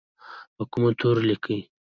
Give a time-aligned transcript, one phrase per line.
[0.55, 1.57] په کومو تورو لیکي؟